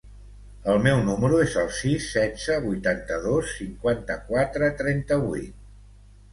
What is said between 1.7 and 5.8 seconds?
sis, setze, vuitanta-dos, cinquanta-quatre, trenta-vuit.